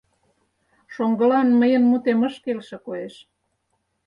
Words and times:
Шоҥгылан 0.93 1.47
мыйын 1.59 1.83
мутем 1.89 2.19
ыш 2.27 2.35
келше, 2.43 2.77
коеш. 2.85 3.15